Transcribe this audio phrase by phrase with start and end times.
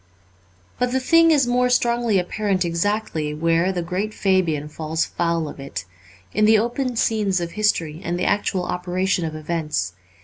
[0.79, 5.59] But the thing is more strongly apparent exactly where the great Fabian falls foul of
[5.59, 5.85] it—
[6.33, 9.93] in the open scenes of history and the actual operation of events.